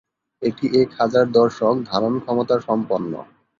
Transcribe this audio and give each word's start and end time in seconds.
এটি 0.41 0.65
এক 0.81 0.89
হাজার 0.99 1.25
দর্শক 1.31 1.73
ধারণক্ষমতা 1.89 2.55
সম্পন্ন। 2.67 3.11